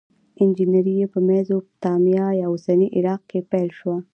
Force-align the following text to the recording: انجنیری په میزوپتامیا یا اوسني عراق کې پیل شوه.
انجنیری 0.43 0.95
په 1.13 1.19
میزوپتامیا 1.27 2.27
یا 2.39 2.45
اوسني 2.51 2.87
عراق 2.97 3.21
کې 3.29 3.39
پیل 3.51 3.69
شوه. 3.79 3.97